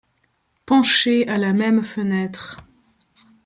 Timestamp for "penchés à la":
0.65-1.53